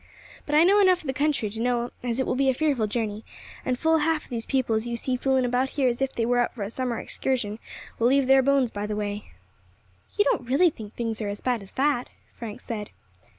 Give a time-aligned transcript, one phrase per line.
[0.47, 2.87] But I know enough of the country to know as it will be a fearful
[2.87, 3.23] journey,
[3.63, 6.25] and full half of these people as you see fooling about here as if they
[6.25, 7.59] were out for a summer excursion
[7.99, 9.25] will leave their bones by the way."
[10.17, 12.89] "You don't really think things are as bad as that," Frank said.